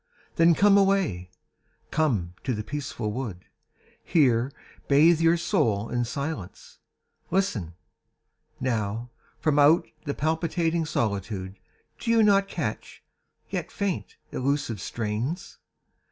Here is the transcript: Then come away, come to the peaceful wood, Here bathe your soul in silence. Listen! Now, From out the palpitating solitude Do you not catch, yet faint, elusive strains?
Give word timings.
Then 0.35 0.55
come 0.55 0.79
away, 0.79 1.29
come 1.91 2.33
to 2.43 2.55
the 2.55 2.63
peaceful 2.63 3.11
wood, 3.11 3.45
Here 4.03 4.51
bathe 4.87 5.21
your 5.21 5.37
soul 5.37 5.89
in 5.89 6.05
silence. 6.05 6.79
Listen! 7.29 7.75
Now, 8.59 9.11
From 9.37 9.59
out 9.59 9.87
the 10.05 10.15
palpitating 10.15 10.87
solitude 10.87 11.59
Do 11.99 12.09
you 12.09 12.23
not 12.23 12.47
catch, 12.47 13.03
yet 13.51 13.71
faint, 13.71 14.15
elusive 14.31 14.81
strains? 14.81 15.59